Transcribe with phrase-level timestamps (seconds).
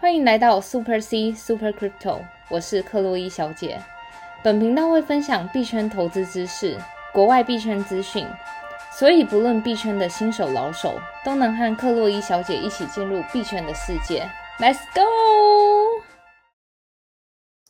[0.00, 3.82] 欢迎来到 Super C Super Crypto，我是克洛伊小姐。
[4.44, 6.78] 本频道会分享币圈投资知识、
[7.12, 8.24] 国外币圈资讯，
[8.92, 14.30] 所以不论币圈的新手老手，都能和克洛伊小姐一起进入币圈的世界。
[14.60, 15.02] Let's go！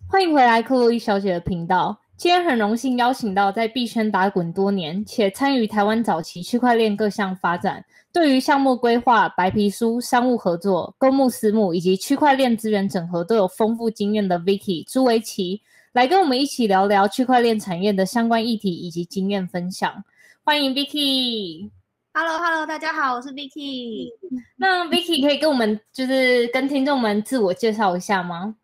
[0.07, 1.99] 欢迎回来克洛伊小姐的频道。
[2.19, 15.63] 今天很荣幸邀请到在币圈打滚多年，且参与台湾早期区块链各项发展，对于项目规划、白皮书、商务合作、公募私募以及区块链资源整合都有丰富经验的 Vicky 朱维奇，
[15.93, 20.03] 来跟我们一起聊聊区块链产业的相关议题以及经验分享。
[20.43, 21.71] 欢迎 Vicky。
[22.15, 24.09] Hello，Hello，大家好，我是 Vicky。
[24.57, 28.57] 那 Vicky 可以跟我们就是跟听众们自我介绍一下吗？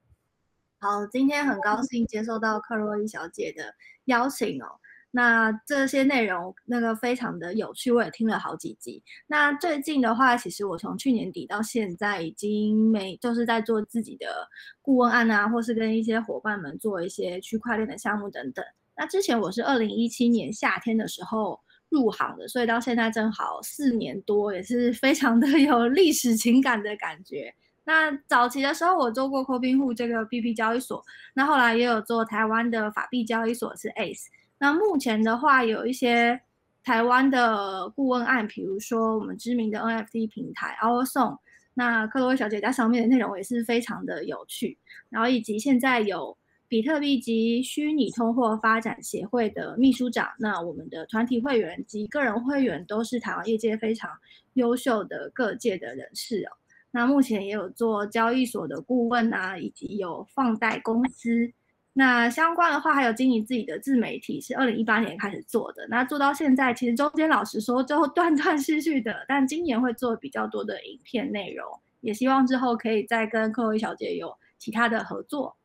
[0.84, 4.66] 好，今天很高兴接受到克洛伊小姐的邀请哦。
[5.10, 9.02] 那这些内容那个非常的有趣，我也听了好几集。
[9.26, 14.46] 那最近的话，其实我从去年底到现在，已经每就是在做自己的
[14.82, 18.62] 顾问案啊，或是跟一些伙伴们做一些区块链的项目等等。
[18.94, 27.54] 那之前我是二零一七年夏天的时候入行的，所以到现在正好四年多，也是非常的有历史情感的感觉。
[27.84, 31.04] 那早期的时候，我做过 Cobinhood 这个 BP 交易所，
[31.34, 34.26] 那后来也有做台湾的法币交易所是 Ace。
[34.58, 36.40] 那目前的话，有一些
[36.82, 41.38] 台湾的顾问案，比如说我们知名的 NFT 平台 Our Song，
[41.74, 44.78] 那克洛威小姐在上面的内容也是非常的有趣。
[45.10, 46.36] 然后以及现在有
[46.68, 54.10] 比特币及虚拟通货发展协会的秘书长，那我们的团体会员及个人会员都是台湾业界非常
[54.54, 56.56] 优秀的各界的人士哦。
[56.94, 61.52] 那目前也有做交易所的顾问啊，以及有放贷公司。
[61.92, 65.84] 那相关的话，还有经营自己的自媒体，是二零一八年开始做的。
[65.88, 69.24] 那做到现在，其实中间老实说，最后断断续续的。
[69.26, 71.66] 但今年会做比较多的影片内容，
[72.00, 75.56] 也希望之后可以再跟柯薇小姐有其他的合作。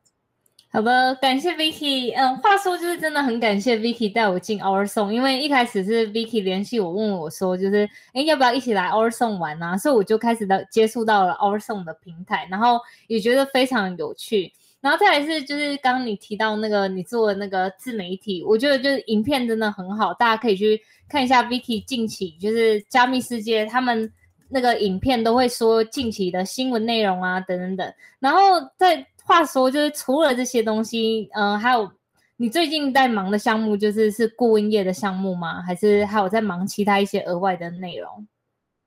[0.72, 2.14] 好的，感谢 Vicky。
[2.14, 9.76] 嗯，话说就是真的很感谢 Vicky 带我进 Our Song，因为一开始是 Vicky 联系我，问我说就是哎要不要一起来 Our Song 玩啊？
[9.76, 14.52] 所以我就开始的接触到了 Our Song 的平台，然后也觉得非常有趣。
[14.80, 24.08] 然后再来是就是刚刚你提到那个你做的那个自媒体，我觉得就是影片真的很好，大家可以去看一下 Vicky 近期就是加密世界他们
[24.48, 28.38] 那个影片都会说近期的新闻内容啊等等等，然后
[28.76, 29.04] 在。
[29.24, 31.90] 话说，就是除了这些东西，嗯，还有
[32.36, 35.62] 你最近在忙的项目，就是是顾问业的项目吗？
[35.62, 38.26] 还是还有在忙其他一些额外的内容？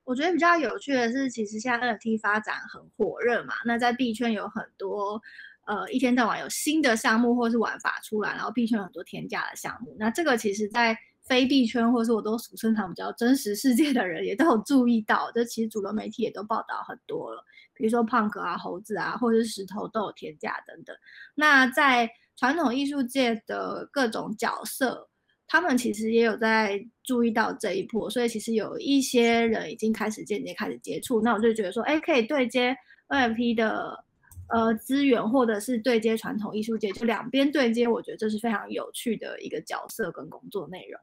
[0.06, 5.22] 我觉得比较有趣的是，其实现在 NFT 发展很火热嘛，那在币圈有很多，
[5.66, 9.96] 呃，一天到晚有新的项目或是玩法出来，然后币圈有很多天价的项目。
[9.98, 17.42] 那这个其实，在非币圈或是我都俗称他们叫真实世界的人，也都有注意到，这其实主流媒体也都报道很多了。
[17.76, 20.96] 比如说胖哥啊、猴子啊，或者是石头都有天价等等。
[21.36, 25.08] 那在传统艺术界的各种角色，
[25.48, 31.22] 他们其实也有在注意到这一波，所以其实有一些人已经开始间接开始接触。
[31.22, 32.76] 那我就觉得说，哎，可以对接
[33.10, 34.04] NFT 的
[34.50, 41.00] 呃资源，或者是对接传统艺术界，就两边对接，我觉得这是非常有趣的一个角色跟工作内容。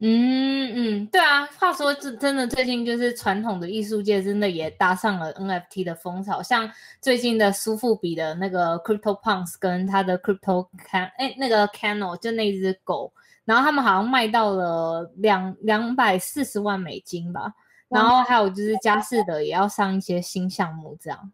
[0.00, 1.44] 嗯嗯，对啊。
[1.58, 13.12] 话说，这真的最近就是传统的艺术界真的也搭上了 NFT 的风潮，像最近的苏富比的那个 Crypto Punks 跟他的 Crypto Can，哎，那个 Cano 就那只狗，
[13.44, 17.52] 然后他们好像卖到了两两百四十万美金吧。
[17.90, 21.32] 然后还有就是佳士得也要上一些新项目，这样。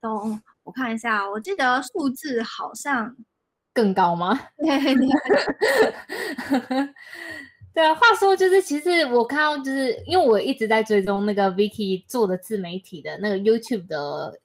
[0.00, 3.14] 哦，我看一下，我记得数字好像
[3.74, 4.40] 更高吗？
[4.56, 4.66] 对
[7.74, 14.38] 对啊，话说就是，其实我看到就是，因为我一直在追踪那个 Vicky 做的自媒体的那个 YouTube 的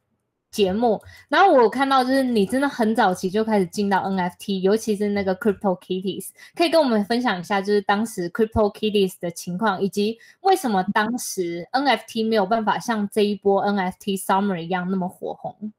[0.50, 15.74] 节目，然后我看到就是你真的很早期就开始进到 NFT，尤其是那个 Crypto Kitties，可以跟我们分享一下，就是当时 Crypto Kitties 的情况，以及为什么当时 NFT 没有办法像这一波 NFT Summer 一样那么火红？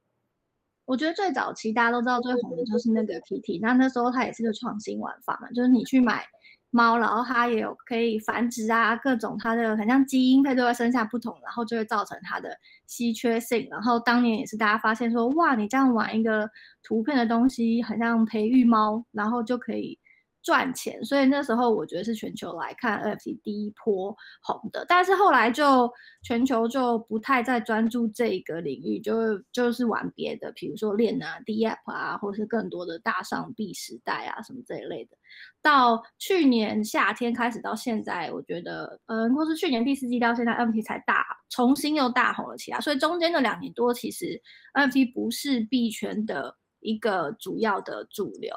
[0.85, 6.27] 我觉得最早期大家都知道最红的就是那个 Kitty，那那时候它也是个创新玩法嘛，就是你去买。
[6.71, 12.51] 猫，然后它也有可以繁殖啊，各种它的很像基因配对会生下不同，然后就会造成它的
[12.87, 13.67] 稀缺性。
[13.71, 16.49] 然后当年也是大家发现说，哇，你这样玩一个
[16.83, 19.99] 图片的东西，很像培育猫，然后就可以
[20.49, 25.93] 赚钱，所以那时候我觉得是全球来看 NFT 第一波红的，但是后来就
[26.23, 35.19] 全球就不太再专注这个领域，就就是玩别的，比如说链啊、DApp 啊，或是更多的大上币时代啊什么这一类的。
[35.61, 44.41] 到去年夏天开始到现在，我觉得，嗯，或是去年第四季到现在，NFT 才大重新又大红了起来，所以中间的两年多，其实
[44.73, 48.51] NFT 不是币圈的一个主要的主流。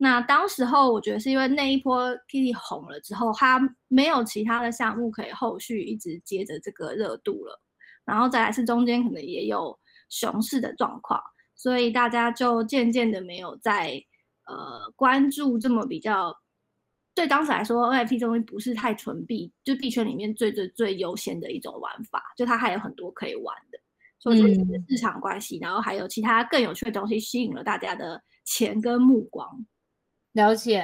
[0.00, 7.60] 那当时候，我觉得是因为那一波 Kitty 红了之后，它没有其他的项目可以后续一直接着这个热度了，
[8.04, 9.76] 然后再来是中间可能也有
[10.08, 11.20] 熊市的状况，
[11.56, 14.00] 所以大家就渐渐的没有在
[14.46, 16.32] 呃关注这么比较，
[17.12, 23.78] 对当时来说，NFT 这东西不是太纯币，就币圈里面最最最优先的一种玩法，就它还有很多可以玩的，
[24.20, 29.66] 所以是市场关系，然后还有其他更有趣的东西吸引了大家的钱跟目光。
[30.38, 30.80] 了解，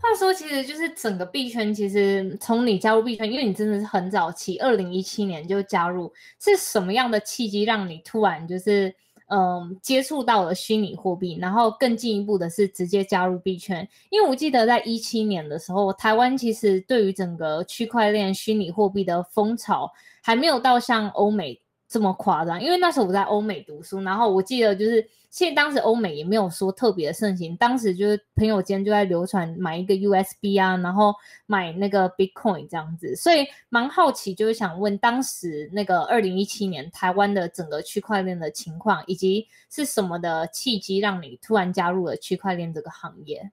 [0.00, 6.10] 话说，其实就是整个币圈，其实从你加入币圈，因为你真的是很早期，二零一七年就加入，
[6.40, 8.94] 是什么样的契机让你突然就是
[9.28, 13.86] 嗯接触到了虚拟货币，然后更进一步的是直接加入币圈？
[14.08, 19.92] 因为我记得在一七年的时候，台湾其实对于整个区块链虚拟货币的风潮
[20.22, 21.60] 还没有到像欧美。
[21.88, 22.62] 这么夸张？
[22.62, 31.14] 因为那时候我在欧美读书，然后我记得就是，其实当时欧美也没有说特别盛行，当时就是朋友间就在流传买一个 USB 啊，然后
[31.46, 43.50] 买那个 Bitcoin 这样子，所以蛮好奇，就是想问当时那个二零一七年台湾的整个区块链的情况，以及是什么的契机让你突然加入了区块链这个行业？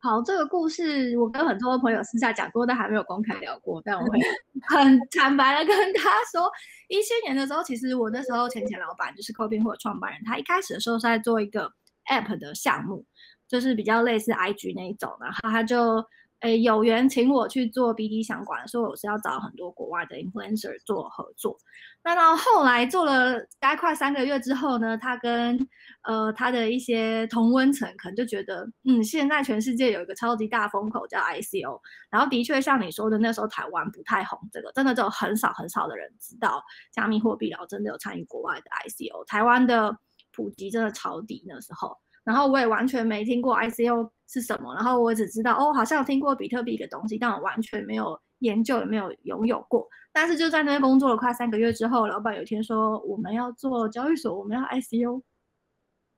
[0.00, 3.82] 好，这个故事我跟很多朋友私下讲过，但还没有公开聊过。
[3.84, 4.18] 但我会
[4.68, 6.50] 很坦白的跟他说，
[6.88, 11.72] 一七年的时候，其实我那时候前前老板就是 Coping 或创办人，他一开始的时候是在做一个
[12.10, 13.04] App 的项目，
[13.48, 16.04] 就是比较类似 IG 那一种，然后他就。
[16.40, 21.56] 诶，有缘请我去做 BD 相关，所以我是要找很多国外的 influencer 做合作。
[22.04, 25.58] 那到后来做了大概快三个月之后呢，他跟
[26.02, 36.62] 呃他的一些同温层可能就觉得，嗯，现在全世界有一个超级大风口叫 ICO，然后的确像你说的，那时候台湾不太红，这个真的就很少很少的人知道
[36.92, 39.98] 加密货币，然后真的有参与国外的 ICO，台湾的
[40.32, 41.96] 普及真的超低那时候。
[42.28, 49.88] 然后我也完全没听过 ICO 是什么，然后我只知道哦，好像听过比特币的东西，但我完全没有研究，也没有拥有过。
[50.12, 55.22] 但是就在那边工作了快三个月之后，老板有一天说我们要做交易所，我们要 ICO，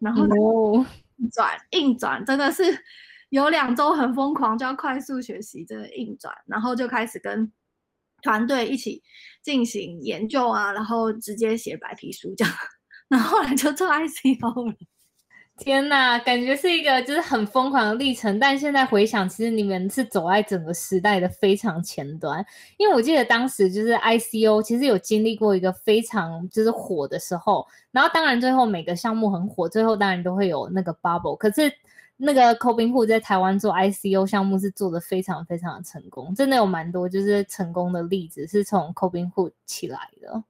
[0.01, 0.27] 然后
[1.33, 2.65] 转硬转，真的是
[3.29, 7.53] 有两周很疯狂，就要快速学习这个硬转，然后就开始跟
[8.21, 9.01] 团队一起
[9.45, 12.53] 进行研究啊，然后直接写白皮书这样，
[13.09, 14.75] 然后后来就做 ICO 了。
[15.61, 18.39] 天呐，感觉是一个就是很疯狂的历程。
[18.39, 22.43] 但现在回想，其实你们是走在整个时代的非常前端。
[22.79, 27.67] 因为我记得当时就是 ICO，其实有经历过一个非常就是火的时候。
[27.91, 31.37] 然后当然最后每个项目很火，最后当然都会有那个 bubble。
[31.37, 31.71] 可是
[32.17, 40.43] 那个 c o b i n 户在台湾做 ICO 项目是做的非常非常的成功，真的有蛮多就是成功的例子是从 c o b i n 户起来的。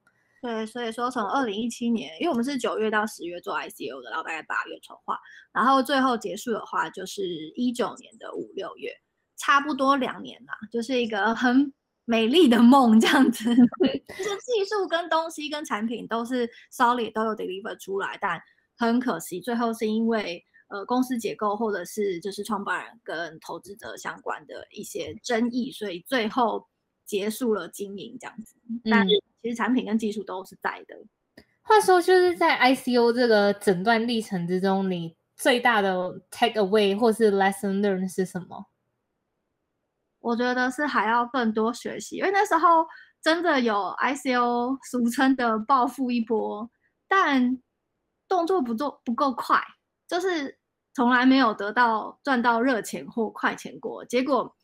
[0.42, 5.19] 对，所以说从二零一七年，因为我们是九月到十月做 ICO 的，然后大概八月筹划，
[5.52, 7.22] 然后最后结束的话就是
[7.54, 8.90] 一九年的五六月，
[9.37, 11.70] 差不多两年啦，就是一个很
[12.06, 13.44] 美丽的梦这样子。
[13.44, 13.54] 这
[14.25, 18.40] 些技术跟东西跟产品都是 solid 都有 deliver 出来，但
[18.78, 26.66] 很可惜，最后是因为呃公司结构或者是就是创办人跟投资者相关的一些争议，所以最后
[27.04, 28.56] 结束了经营这样子。
[28.90, 29.06] 但
[29.42, 30.96] 其实产品跟技术都是在的。
[31.62, 38.67] 话说，就是在 ICO 这个整段历程之中，你最大的 take away 或是 lesson learn 是什么？
[40.19, 42.86] 我觉得是还要更多学习，因为那时候
[43.22, 46.69] 真的有 ICO 俗称的暴富一波，
[47.08, 47.58] 但
[48.29, 49.62] 动作不做不够快，
[50.08, 50.58] 就是
[50.93, 54.55] 从来没有得到赚到热钱或快钱过，结果。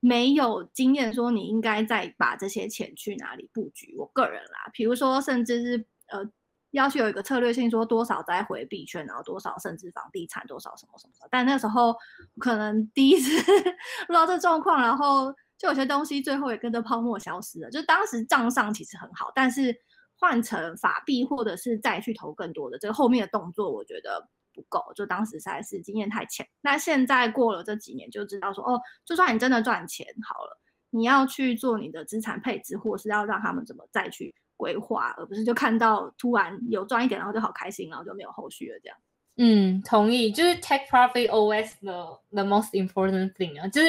[0.00, 3.94] 没有经验，说你应该再把这些钱去哪里布局？
[3.98, 6.26] 我个人啦，比如说，甚至是呃，
[6.70, 11.12] 要去有一个策略性，说多少再回币圈，然后多少甚至房地产，多少什么什么。
[11.30, 11.94] 但那时候
[12.38, 13.30] 可能第一次
[14.08, 17.70] 遇到这状况，然后就有些东西最后也跟着泡沫消失了。
[17.70, 19.76] 就当时账上其实很好，但是
[20.16, 24.28] 换成法币或者是再去投更多的这个后面的动作，我觉得。
[24.60, 26.46] 不够，就当时实在是经验太浅。
[26.60, 38.98] 那现在过了这几年，就知道说，哦，就算你真的赚钱好了，你要去做你的资产配置，或是要让他们怎么再去规划，而不是就看到突然有赚一点，然后就好开心，然后就没有后续了这样。
[39.36, 43.88] 嗯，同意，就是 take profit always the the most important thing 啊，就是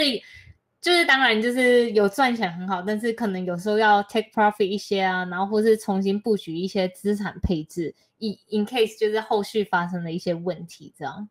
[0.82, 11.30] 就是当然就是有赚钱很好，但是可能有时候要 take profit 一些啊，然后或是重新布局一些资产配置，以 in case 就是后续发生的一些问题这样。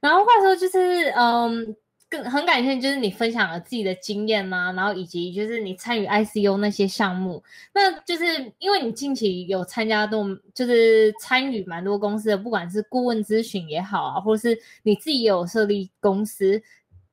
[0.00, 1.76] 然后话说就是嗯。
[2.12, 10.22] 更很感谢，就是你分享了自己的经验呐，然后以及就是你参与 ICU 那些项目，那就是因为你近期有参加多
[10.52, 16.62] 就是参与蛮多公司的，不管是顾问咨询也好啊，或是你自己有设立公司，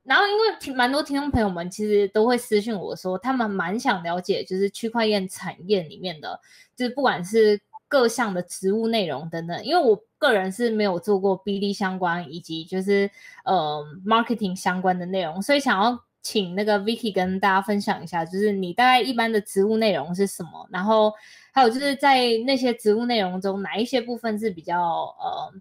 [0.09, 6.39] 然后因为听蛮多听众朋友们其实都会私信我说，他们蛮想了解就是区块链产业里面的，
[6.75, 7.61] 就是不管是。
[7.91, 13.09] 各项的职务内容等等，因为我个人是没有做过 BD 相关以及就是
[13.45, 21.11] 呃 marketing 相关的内容，所以想要请那个 Vicky 跟大家分享一下，就是你大概一般的职务内容是什么，然后
[21.51, 24.79] 还有就是在那些职务内容中哪一些部分是比较
[25.19, 25.51] 呃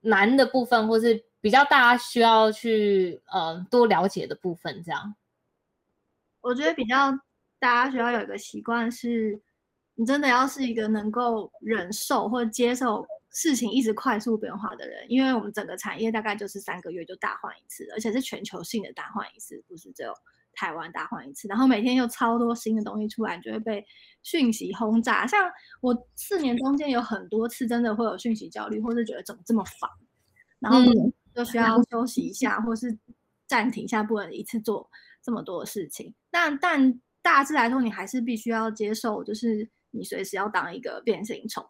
[0.00, 5.14] 难的部分，或是比较大家需要去呃多了解的部分，这样。
[6.40, 7.10] 我觉得比较
[7.58, 9.42] 大家需要有一个习惯是。
[9.94, 20.12] 你真的要是一个能够忍受或接受事情一直快速变化的人，因为我们整个产业大概就是三个月就大换一次，而且是全球性的大换一次，不是只有
[20.54, 21.46] 台湾大换一次。
[21.46, 23.84] 然后每天又超多新的东西出来，就会被
[24.22, 25.26] 讯息轰炸。
[25.26, 25.38] 像
[25.82, 29.90] 我四年中间有很多次真的会有讯息焦虑，或是觉得怎么这么烦，
[30.58, 30.78] 然后
[31.34, 32.98] 就需要休息一下，或是
[33.46, 34.90] 暂停一下，不能一次做
[35.22, 36.14] 这么多的事情。
[36.30, 39.70] 但但大致来说，你还是必须要接受，就是。
[39.94, 41.62] 你随时要当一个变形虫，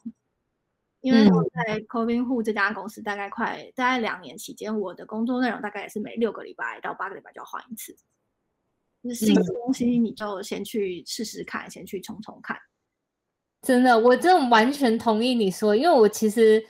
[1.00, 7.92] 因为我在 Covin 户这家公司大概快大概两年期间，我的工作内容大概也是每六个礼拜到八个礼拜就要换一次。
[9.02, 12.56] 就是新的东西，你就先去试试看，先去冲冲看。
[13.62, 16.64] 真的，我真的完全同意你说，因为我其实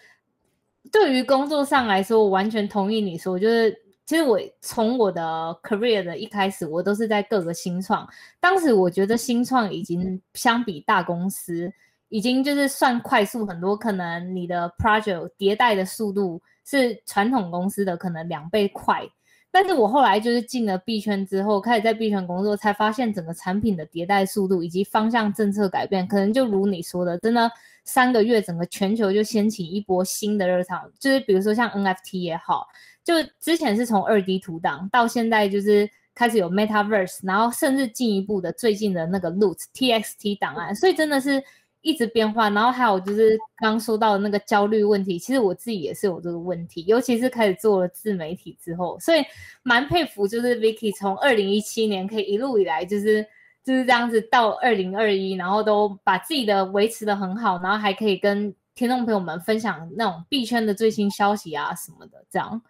[0.91, 3.79] 对于工作上来说，我完全同意你说，就是。
[4.05, 5.23] 其实我从我的
[5.62, 8.07] career 的一开始，我都是在各个新创。
[8.41, 11.73] 当时我觉得新创已经相比大公司，
[12.09, 13.77] 已经就是算快速很多。
[13.77, 19.09] 可能你的 project 迭代的速度是传统公司的可能两倍快。
[19.52, 27.50] 但是我后来就是进了币圈之后，开始在币圈工作，才发现整个产品的迭代速度以及方向政策改变，可能就如你说的，真的
[27.85, 30.90] 三个月整个全球就掀起一波新的热潮。
[30.99, 32.66] 就是比如说像 NFT 也好。
[33.04, 41.42] 就之前是从二 D 图档到现在就是开始有 Metaverse，然后甚至进一步的最近的那个 Loot TXT 档案，所以真的是
[41.83, 42.49] 一直变化。
[42.49, 49.23] 然后还有就是刚说到的那个焦虑问题，其实我自己也是有这个问题，尤其是开始做了自媒体之后，所以
[49.62, 53.23] 蛮佩服就是 Vicky 从二零一七年可以一路以来就是
[53.62, 62.62] 就是这样子到二零二一，然后都把自己的维持的很好，然后还可以跟听众朋友们分享那种币圈的最新消息啊什么的这样。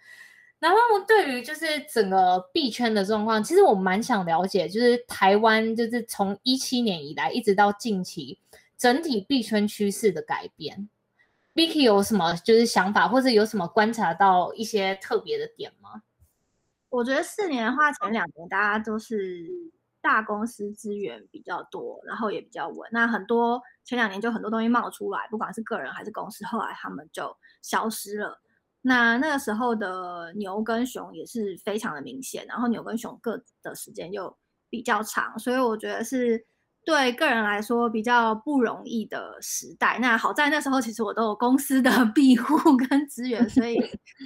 [0.59, 0.79] 然后
[1.09, 8.39] 对于就是整个币圈的状况，其实我蛮想了解，就是台湾就是从一七年以来一直到近期
[8.83, 10.89] 整体币圈趋势的改变
[11.55, 16.03] ，Vicky 有什么就是想法，或者有什么观察到一些特别的点吗？
[16.89, 19.49] 我觉得四年的话，前两年大家都是
[20.01, 22.91] 大公司资源比较多，然后也比较稳。
[22.91, 28.41] 那很多前两年就很多东西冒出来，不管是个人还是公司，后来他们就消失了。
[28.81, 34.37] 那那个时候的牛跟熊也是非常的明显，然后牛跟熊各的时间又
[34.69, 36.45] 比较长，所以我觉得是
[36.85, 39.99] 对个人来说比较不容易的时代。
[40.01, 43.79] 那好在那时候其实我都有公司的 庇护跟资源，所以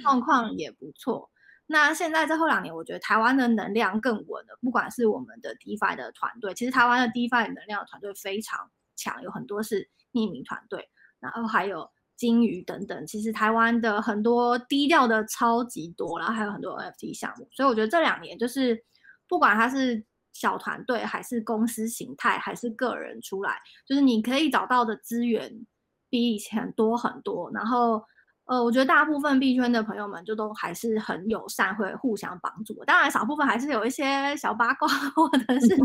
[0.03, 1.29] 状况也不错。
[1.67, 11.89] 那现在这后两年，我觉得台湾的能量更稳了，不管是我们的 DeFi 的团队，其实台湾的 DeFi 能量团队非常强，有很多是匿名团队，然后还有。
[12.17, 18.83] 金鱼等等，其实台湾的很多低调的超级多，然后还有很多 NFT 项目，所以我觉得这两年就是
[19.27, 20.03] 不管它是
[20.39, 25.65] 小团队还是公司形态还是个人出来，就是你可以找到的资源
[26.09, 27.49] 比以前多很多。
[27.51, 28.03] 然后
[28.45, 32.85] 呃，我觉得大部分币圈的朋友们就都还是很友善，会互相帮助。
[32.85, 35.75] 当然少部分还是有一些小八卦或者是这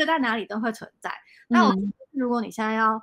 [0.00, 1.12] 个在哪里都会存在。
[1.48, 1.74] 那我
[2.12, 3.02] 如果你现在要。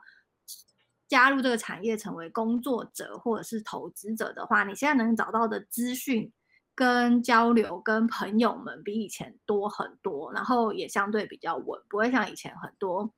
[1.08, 6.34] 加入这个产业成为工作者或者是投资者的话，你现在能找到的资讯
[6.75, 13.13] 跟交流跟朋友们比以前多很多，然后也相对比较稳，不会像以前很多，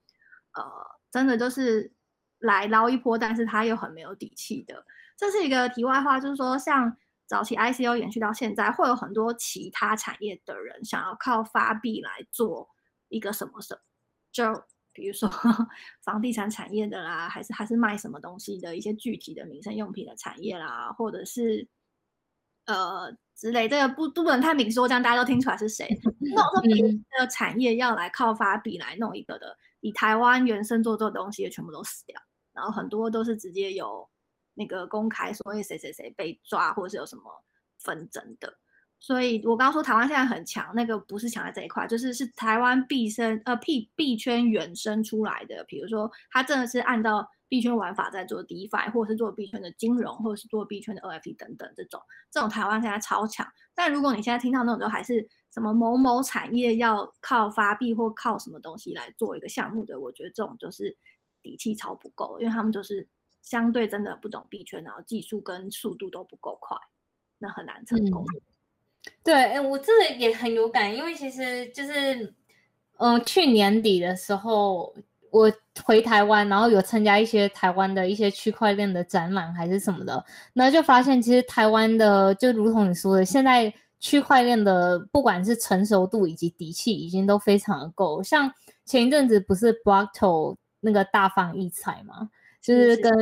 [0.53, 0.63] 呃，
[1.11, 1.91] 真的就是
[2.39, 4.85] 来捞一波，但是他又很没有底气的。
[5.17, 6.95] 这是一个题外话，就是说像
[7.25, 12.69] 早期 ICO 延续到现在，会有很多其他产业的人想要靠发币来做
[13.09, 13.81] 一个什么什么，
[14.31, 14.63] 就。
[14.93, 15.29] 比如说
[16.01, 21.67] 房地产产业的啦，还是还是卖什么东西的一些具体的民生用品的产业啦，或者是
[22.67, 25.87] 呃之类，这个不不能太明说，这样大家都听出来是谁。
[26.19, 26.83] 那我说别
[27.19, 32.21] 的产业要来靠发币来弄一个的，以台湾原生做这东西全部都死掉，
[32.53, 34.07] 然后很多都是直接有
[34.53, 37.23] 那个公开说，谁谁谁被抓，或者是有什么
[37.79, 38.57] 纷争的。
[38.99, 45.63] 所以我刚刚说台湾现在很强，那个不是强在这一块，就是是台湾币生呃币币圈原生出来的。
[45.67, 53.47] 比如说，它真的是按照币圈玩法在做 DeFi，或者是做币圈的金融，或者是做币圈的 NFT 等等这种，这种台湾现在超强。
[53.73, 60.97] 但如果你现在听到那种，就还是什么某某产业要靠发币或靠什么东西来做一个项目的，我觉得这种就是
[61.41, 63.07] 底气超不够，因为他们就是
[63.41, 66.77] 相对真的不懂币圈，然后技术跟速度都不够快，
[67.37, 68.25] 那很难成功。
[69.23, 72.33] 对，哎，我这个也很有感，因为其实就是，
[72.97, 74.93] 嗯，去年底的时候，
[75.37, 75.51] 我
[75.83, 88.21] 回台湾，然后有参加一些台湾的一些区块链的展览还是什么的，然后就发现，其实台湾的就如同你说的，现在区块链的不管是成熟度以及底气，已经都非常的够。
[88.23, 88.51] 像
[88.85, 92.29] 前一阵子不是 Blockto 那个大放异彩吗？
[92.59, 93.13] 就是跟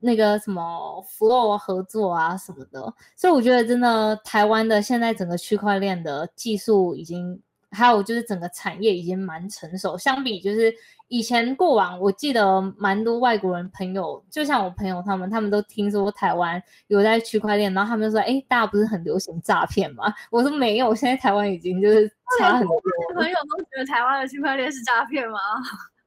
[0.00, 7.40] 那个什么 Flow 合作啊什么的，所以我觉得真的台湾的现在整个区块链的技术已经，
[7.70, 9.96] 还有就是整个产业已经蛮成熟。
[9.96, 10.74] 相比就是
[11.08, 20.12] 以前过往，我记得蛮多外国人朋友，就像我朋友他们，他们都听说台湾有在区块链，然后他们说，哎，大家不是很流行诈骗吗？
[20.30, 22.80] 我说没有，现在台湾已经就是差很多。
[23.14, 25.38] 朋友都觉得台湾的区块链是诈骗吗？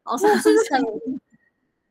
[0.04, 0.82] 好像是很。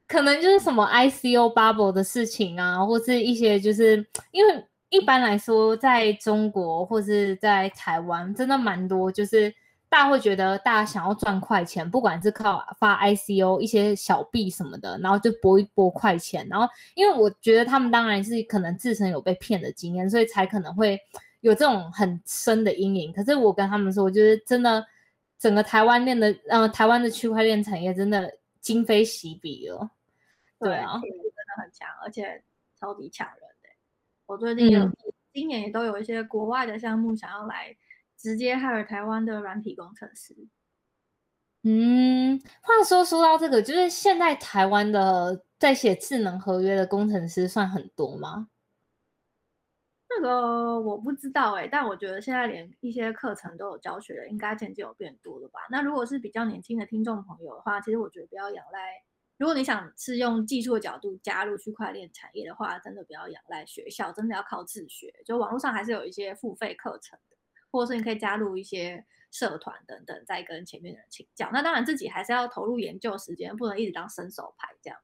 [0.09, 9.51] 可能就是什么 ICO bubble 的事情啊，或是一些就是因为一般来说，在中国或是在台湾，真的蛮多，就是
[9.93, 16.49] 大家会觉得大家想要赚快钱，不管是靠发 ICO 一些小币什么的，然后就搏一搏快钱。
[16.49, 20.99] 然后，因为我觉得他们当然是可能自身有被骗的经验，所以才可能会
[21.41, 23.13] 有这种很深的阴影。
[23.13, 24.83] 可是我跟他们说，我觉得真的，
[25.39, 28.33] 整个台湾链的，呃，台湾的区块链产业真的
[28.63, 29.91] 今非昔比了。
[30.59, 32.43] 对啊，真的很强，而且
[32.81, 33.69] 超级抢人的。
[34.25, 34.91] 我最近有，
[35.35, 37.77] 今年也都有一些国外的项目想要来
[38.23, 40.33] 直接 hire 台湾的软体工程师。
[41.65, 48.49] 嗯，话说说到这个，就是现在台湾的在写智能合约的工程师算很多吗？
[50.09, 55.61] 那个我不知道哎，但我觉得现在连一些课程都有教学的，应该渐渐有变多了吧？
[55.71, 59.03] 那如果是比较年轻的听众朋友的话，其实我觉得不要仰赖。
[59.39, 65.13] 如果你想是用技术的角度加入区块链产业的话，真的不要仰赖学校，真的要靠自学。
[65.25, 67.37] 就网络上还是有一些付费课程的，
[67.73, 71.49] 或者是你可以加入一些社团等等，再跟前面的人请教。
[71.53, 74.99] 那当然自己还是要投入研究时间，不能一直当伸手牌这样。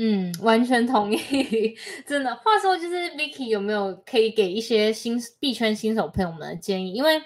[0.00, 1.18] 嗯，完全同意。
[2.06, 6.92] 真的，话说就是 Vicky 有没有可以给一些新币圈新手朋友们的建议？
[6.92, 7.20] 因为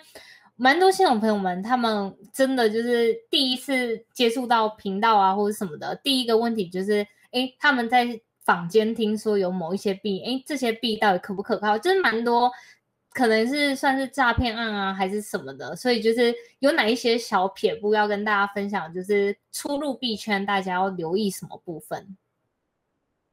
[0.57, 5.95] 蛮多新手朋友们，他们真的就是第一次接触到频道啊，或者什么的。
[6.03, 11.77] 第一个问题就是，哎，他们在坊间听说有某一些币，哎，这些币到底可不可靠？
[11.77, 12.51] 就是蛮多
[13.15, 15.75] 可能是算是诈骗案啊，还是什么的。
[15.77, 22.17] 所以就是有哪一些小撇步要跟大家分享，就是出入币圈大家要留意什么部分？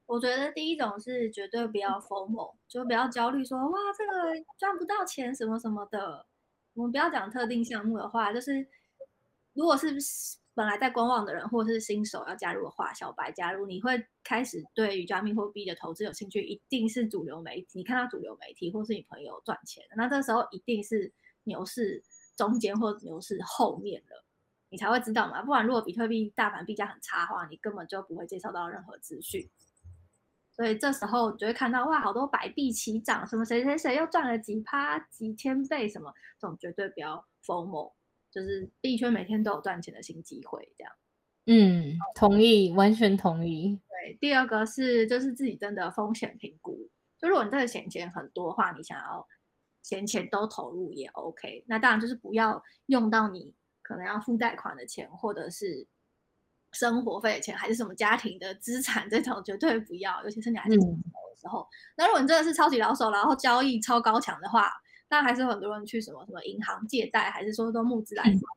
[0.06, 6.26] 我觉得第一种是绝对不要疯魔，就不要焦虑，说哇这个赚不到钱什么什么的。
[6.74, 8.66] 我们不要讲特定项目的话，就是
[9.54, 9.98] 如果是
[10.60, 21.14] 本来在观望的人，或者是新手要加入的话，小白加入，你会开始对于加密货币的投资有兴趣，一定是主流媒体，你看到主流媒体或是你朋友赚钱，那这时候一定是
[21.46, 22.04] 牛市
[22.36, 24.26] 中间或牛市后面了，
[24.68, 25.42] 你才会知道嘛。
[25.44, 29.50] 不然如果比特币大盘币价很差的话，你根本就不会接受到任何资讯。
[30.52, 37.94] 所以这时候你就会看到哇，好多百币齐涨，什么谁谁谁又赚了几趴、几千倍，什么这种绝对不要 FOMO，
[38.32, 40.94] 就是币圈每天都有赚钱的新机会，这样。
[41.46, 43.80] 嗯，同意，完全同意。
[43.90, 46.90] 对，第二个是就是自己真的风险评估，
[47.20, 49.28] 就如果你真的闲钱很多的话，你想要
[49.82, 51.64] 闲钱都投入也 OK。
[51.68, 55.88] 那当然就是不要用到你可能要付贷款的钱，或者是。
[56.74, 61.68] 生活费的钱还是什么家庭的资产，这种绝对不要，尤其是你还是新手的时候。
[61.98, 64.72] 那如果你真的是超级老手，然后交易超高强的话，
[65.10, 68.48] 那还是很多人去什么什么银行借贷，还是说都募资来做。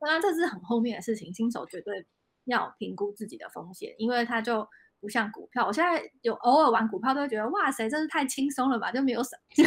[0.00, 2.06] 当然这是很后面的事情，新手绝对
[2.44, 4.66] 要评估自己的风险，因为他就
[5.00, 5.66] 不像股票。
[5.66, 9.42] 我现在有偶尔玩股票，都会觉得哇塞，真是太轻松了吧，就没有什么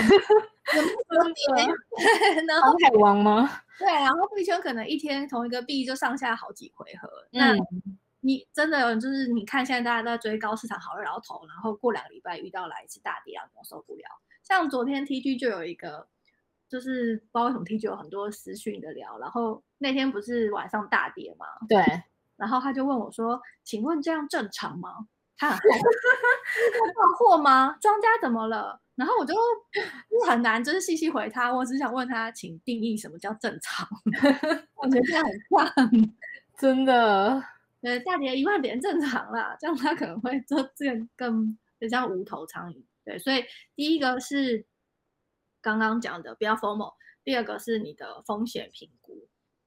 [2.48, 3.50] 然后航海王吗？
[3.78, 7.10] 对，然后币圈可能一天同一个币就上下好几回合。
[7.32, 7.56] 那
[8.22, 14.04] 你真的有就是你看现在大家都在追高市场好热，然后投，然后过两个礼拜遇到来一次大跌，然后受不了。
[14.44, 16.08] 像昨天 TG 就有一个，
[16.72, 21.46] 就是不知道为什么 TG 有很多私讯的聊，然后那天不是晚上大跌嘛？
[21.68, 21.84] 对。
[22.38, 24.90] 然后他就问我说：“请问这样正常吗？
[25.38, 27.76] 他很放货吗？
[27.82, 29.36] 庄家怎么了？”然后我就
[30.28, 31.54] 很难，就是细细回他。
[31.54, 33.88] 我只想问他，请定义什么叫正常？
[34.76, 35.92] 我觉得这样很棒，
[36.58, 37.44] 真的。
[37.82, 42.82] 呃，大跌一万点正常啦，这样他可能会做这个更比较无头苍蝇。
[43.04, 43.44] 对，所以
[43.76, 44.64] 第一个是
[45.62, 46.94] 刚刚讲的不要 formal，
[47.24, 49.14] 第二个是你的风险评估。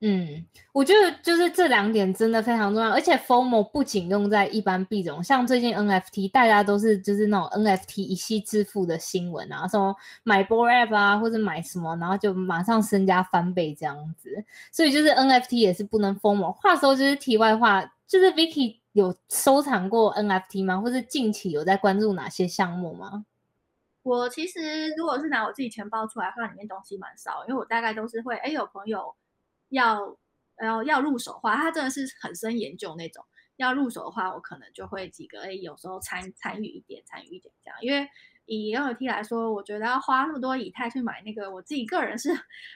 [0.00, 16.52] 嗯，我觉得就是这两点真的非常重要，而且 formal 不仅用在一般币种，像最近 NFT，大家都是就是那种 NFT 一夕致富的新闻啊，什么买 b o r App 啊，或者买什么，然后就马上身家翻倍这样子，所以就是 NFT 也是不能 formal。
[16.52, 20.78] 话说就是题外话，就是 Vicky 有收藏过 NFT 吗？
[20.78, 23.24] 或者近期有在关注哪些项目吗？
[24.04, 29.16] 我其实如果是拿我自己钱包出来的话，里面东西蛮少，因为我大概都是会，哎，有朋友。
[29.70, 30.16] 要
[30.62, 33.24] 要要入手的话，他真的是很深研究那种。
[33.56, 37.76] 要入手的话，我可能就会几个，哎，有时候参参与一点，参与一点这样。
[37.80, 38.08] 因为
[38.46, 42.30] 以 NFT 来说，我觉得要花那么多以太去买那个，我自己个人是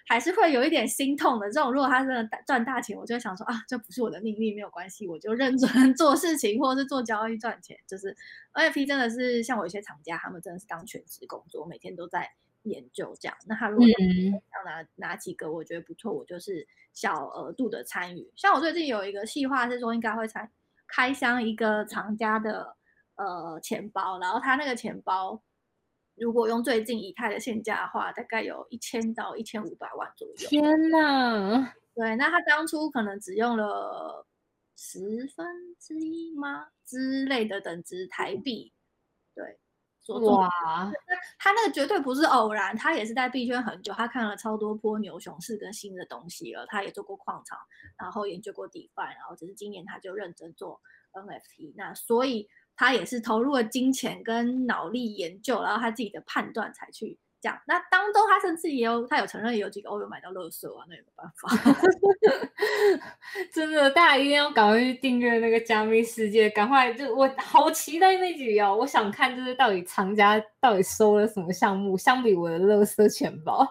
[0.07, 1.51] 还是会有一点心痛的。
[1.51, 7.77] 这种如果他真的赚大钱，我就会想说啊，这不是我的命运，没有关系，我就认真 做事情或者是做交易赚钱。
[7.87, 8.17] 就是
[8.55, 12.31] NFT 真的是像我一些厂家，他们真的是当全职工作，每天都在。
[12.65, 18.31] 研究这样，那他如果要拿哪几个，我觉得不错，我就是小额度的参与。
[18.37, 20.51] 像我最近有一个计划是说，应该会参
[20.87, 22.77] 开箱一个厂家的
[23.15, 25.41] 呃钱包，然后他那个钱包
[26.21, 30.35] 如果用最近以太的现价的话，大概有一千到一千五百万左右。
[30.37, 31.75] 天哪！
[31.95, 34.27] 对，那他当初可能只用了
[34.77, 34.99] 十
[35.35, 35.47] 分
[35.79, 38.73] 之一吗之类的等值台币？
[39.35, 39.59] 对。
[40.09, 40.49] 哇，
[41.07, 47.59] 那他那个绝对不是偶然，他也是在币圈很久，他看了超多波牛熊市跟新的东西了，他也做过矿场，
[47.99, 50.81] 然后研究过 DeFi，然后只是今年他就认真做
[51.13, 52.49] NFT，那所以
[52.79, 57.19] 他也是投入了金钱跟脑力研究，然后他自己的判断才去。
[57.41, 61.49] 这样，那当中他甚至也有，他有承认有几个欧元买到乐色啊，那也没办法。
[63.55, 68.75] 真的，大家一定要赶快去订阅那个加密世界，赶快就我好期待那集哦！
[68.75, 73.65] 我想看就是到底藏家到底收了什么项目，相比我的乐色钱包，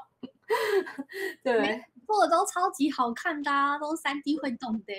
[1.44, 4.94] 对，做的都超级好看的，都三 D 会动的。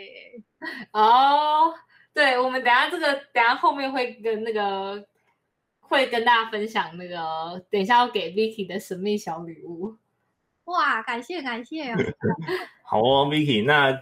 [0.92, 1.72] 哦，
[2.14, 5.06] 对，我们等下这个等下后面会跟那个。
[5.90, 9.96] 会跟大家分享那个等一下要给 Vicky 的神秘小礼物。
[10.64, 11.94] 哇，感谢感谢！
[12.84, 13.98] 好哦，Vicky，那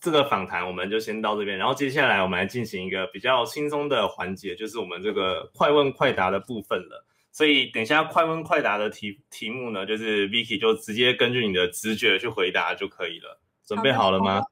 [0.00, 7.04] 这个访谈我们就先到这边，然后接下来我们来进行一个比较轻松的环节，就是我们这个快问快答的部分了。
[7.30, 13.38] 所以等一下快问快答的题题目呢，就是 Vicky 就直接根据你的直觉去回答就可以了。
[13.66, 14.42] 准备好了吗？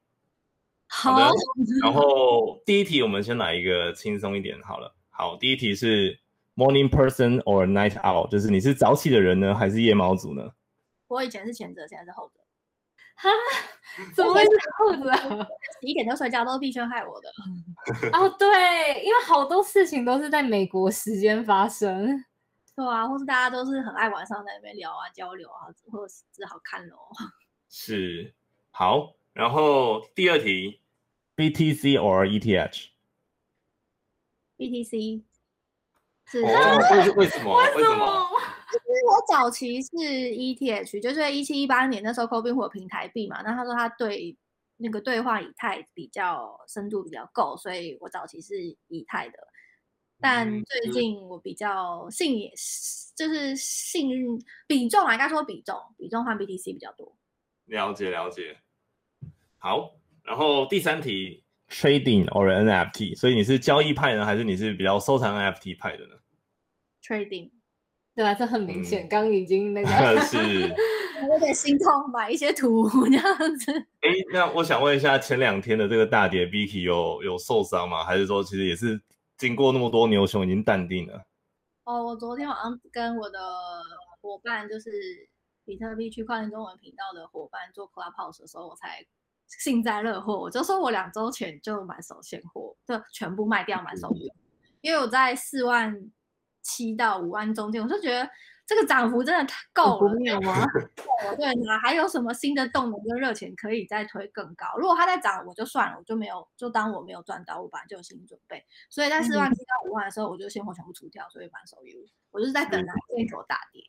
[0.88, 1.30] 好的。
[1.82, 4.94] 然后第一题我们先来一个轻松一点好了。
[5.10, 6.18] 好，第一题是。
[6.58, 10.42] Morning person or night owl，就是你是早起的人呢，还是夜猫族呢？
[11.06, 12.40] 我以前是前者，现在是后者。
[13.14, 13.28] 哈？
[14.16, 15.12] 怎么会是后者？
[15.78, 17.30] 十一点就睡觉都是币圈害我的。
[18.18, 22.24] 哦，对，因为好多事情都是在美国时间发生。
[22.74, 26.96] 对啊，或是大家都是很爱晚上在那边聊啊、交流啊，或者是只好看咯。
[27.68, 28.32] 是，
[28.70, 30.80] 好，然后第二题
[31.36, 32.26] ，BTC or
[34.56, 35.24] ETH？BTC。
[36.28, 36.48] 是为
[37.16, 37.54] 为什么？
[37.76, 38.26] 为什么？
[38.72, 43.42] 其实我早期是 ETH，就是一七一八年那时候 c o b i n 火平台币嘛。
[43.42, 44.34] 那他说他对
[44.78, 49.38] 那个兑换以太比较深度比较够，所以我早期是以太的。
[50.18, 57.14] 但最近我比较信也是，就是信任比重啊，应该说比重比重换 BTC 比较多。
[57.66, 58.58] 了解了解。
[59.66, 61.42] 好，然后第三题。
[61.68, 66.14] Trading or NFT，所以你是交易派呢，还是你是比较收藏 NFT 派的呢
[67.02, 67.50] ？Trading，
[68.14, 69.88] 对啊，这很明显，刚已经那个
[70.22, 70.36] 是
[71.28, 73.72] 有点心痛，买一些图这样子。
[74.02, 78.04] 哎，那我想问一下，前两天的这个大跌，Vicky 有有受伤吗？
[78.04, 79.02] 还是说其实也是
[79.36, 81.20] 经过那么多牛熊已经淡定了？
[81.82, 83.40] 哦，我昨天晚上跟我的
[84.20, 84.88] 伙伴，就是
[85.64, 89.04] 比特币区块链中文频道的伙伴做 Clubhouse 的时候，我才。
[89.48, 94.16] 幸灾乐祸，我就说我两周前就满手现货，就全部卖掉满手货，
[94.80, 96.12] 因因为我在四万
[96.62, 98.30] 七到五万中间，我就觉得
[98.64, 100.64] 这个涨幅真的太够了，有吗？
[101.36, 104.64] 对，哪还有什么新的动能跟热钱可以再推更高？
[104.78, 108.64] 如果它在涨，我就算了，我就没有，就当我没有赚到，我本来就有心理准备。
[108.88, 113.82] 所以在四万七到五万的时候，我就现货全部出掉，所以满手一路，我就是在等它这口大跌。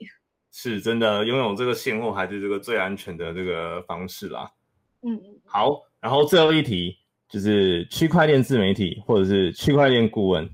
[0.52, 4.52] 是真的，拥有这个现货还是这个最安全的这个方式啦。
[5.02, 6.98] 嗯嗯，好，然后最后一题
[7.30, 10.50] 就是区块链自媒体或者是区块链顾问。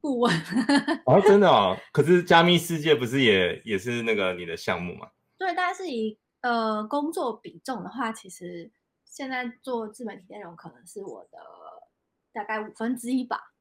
[0.00, 0.34] 顾问
[1.06, 1.76] 哦，真的哦。
[1.92, 5.08] 可是加密世界不是也也是那个你的项目吗？
[5.38, 8.70] 对，但是以呃工作比重的话，其实
[9.04, 11.38] 现在做自媒体内容可能是我的
[12.32, 13.51] 大概五分之一吧。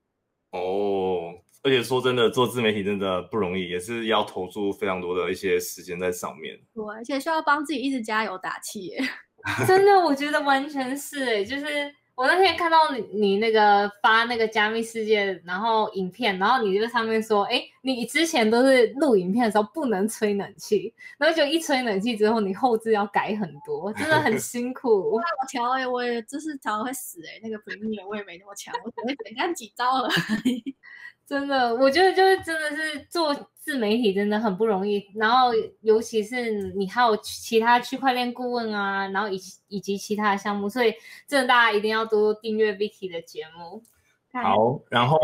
[0.52, 1.34] 哦，
[1.64, 6.60] 而且说真的，做自媒体真的不容易，也是要投注非常多的一些时间在上面。
[6.74, 9.02] 对，而且需要帮自己一直加油打气耶。
[9.68, 11.66] 真的，我觉得完全是哎，就是。
[12.16, 25.12] 我那天看到你你那个发那个加密世界，然后影片，然后你就上面说，哎，你之前都是录影片的时候不能吹冷气，然后就一吹冷气之后，你后置要改很多， 真的很辛苦。
[25.12, 30.12] 我调哎，我也就是调会死哎，那个 Premiere 我也没那么强，我只会简单几招而
[30.46, 30.76] 已。
[31.32, 39.40] 真的，我觉得就是真的是做自媒体真的很不容易，然后尤其是你还有其他区块链顾问啊，然后以
[39.70, 40.94] 以及其他的项目，所以
[41.26, 43.82] 真的大家一定要多多订阅 Vicky 的节目。
[44.34, 45.18] 好，然后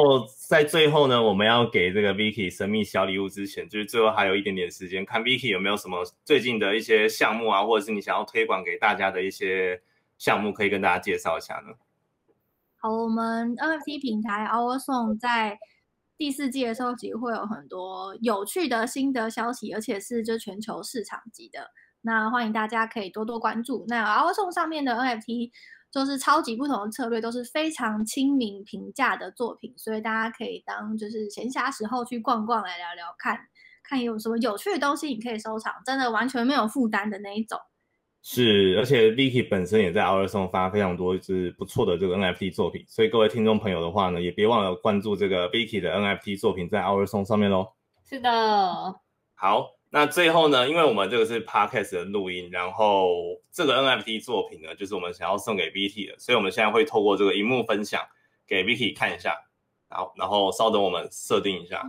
[0.47, 9.81] 在最后呢，我们要给这个 Vicky 神秘小礼物之前，就是最后还有一点点时间，看 Vicky 有没有什么最近的一些项目啊，或者是你想要推广给大家的一些
[10.17, 11.73] 项目，可以跟大家介绍一下呢？
[12.77, 15.59] 好，我们 NFT 平台 Our Song 在。
[16.17, 21.69] 第四季的收集，会有很多有趣的新的消息，而且是就全球市场级的。
[22.01, 23.85] 那欢迎大家可以多多关注。
[23.87, 25.51] 那 o s o 上面的 NFT
[25.91, 33.39] 就是超级不同的策略，都是非常亲民平价的作品，所以大家可以当就是闲暇时候去逛逛，来聊聊看
[33.83, 37.59] 看有什么有趣的东西你可以收藏，真的完全没有负担的那一种。
[38.23, 47.71] 是，而且 Vicky 本身也在 Our Song 发非常多就是不错的这个 NFT 作品，所以各位听众朋友的话呢，也别忘了关注这个 Vicky 的 NFT 作品在 Our Song 上面喽。
[48.03, 48.29] 是的。
[49.33, 53.07] 好，那最后呢，因为我们这个是 Podcast 的录音，然后
[53.51, 58.01] 这个 NFT 作品呢，就是我们想要送给 Vicky 的，所以我们现在会透过这个荧幕分享
[58.45, 59.35] 给 Vicky 看一下，
[59.89, 61.81] 然后然后稍等我们设定一下。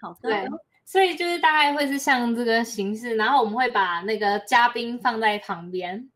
[0.00, 0.28] 好的。
[0.92, 6.06] 所以就是大概会是像这个形式，然后我们会把那个嘉宾放在旁边。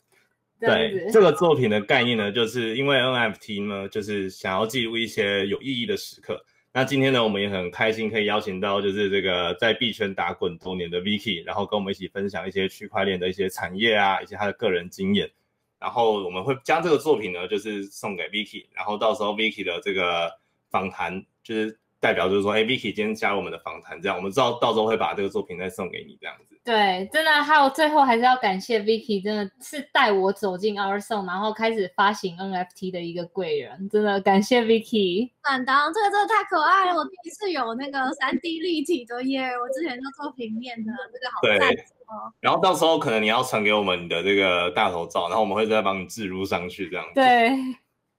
[0.61, 6.45] 对，这个作品的概念呢，就是因为 NFT 呢，就是想要记录一些有意义的时刻。
[6.75, 15.31] 那今天呢，我们也很开心可以邀请到就是这个在币圈打滚多年的 Vicky，然后跟我们一起分享一些区块链的一些产业啊，以及他的个人经验。
[15.79, 20.31] 然后我们会将这个作品呢，就是送给 Vicky，然后到时候 Vicky 的这个
[20.71, 21.79] 访谈就是。
[22.07, 26.57] 代表就是说，哎，Vicky 今天加入我们的访谈，这样我们知道到时候会把这个作品再送给你，这样子。
[26.63, 35.33] 对，真的，还有最后还是要感谢 Vicky，真的是带我走进 Our Song，然后开始发行 NFT 的一个贵人，真的感谢 Vicky。
[35.43, 41.73] 满当，这个真的太可爱了，我第一次有那个三 D 立体的耶，我之前都做平面的，这个好赞
[42.07, 42.31] 哦。
[42.39, 47.15] 然后到时候可能你要传给我们的这个大头照，然后我们会再帮你置入上去，这样子。
[47.15, 47.51] 对，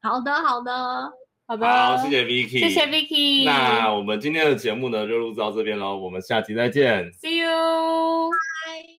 [0.01, 1.13] 好的，好的。
[1.47, 3.45] 好的，好，谢谢 Vicky，谢谢 Vicky。
[3.45, 8.31] 那我们今天的节目呢，就录到这边喽，我们下期再见，See you。